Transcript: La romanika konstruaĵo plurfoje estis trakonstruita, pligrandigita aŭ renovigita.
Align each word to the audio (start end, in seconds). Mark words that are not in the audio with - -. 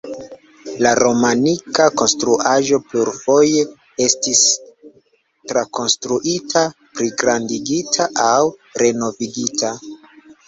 La 0.85 0.91
romanika 0.99 1.83
konstruaĵo 2.01 2.79
plurfoje 2.93 3.65
estis 4.05 4.41
trakonstruita, 5.51 6.63
pligrandigita 7.01 8.07
aŭ 8.23 8.41
renovigita. 8.85 9.71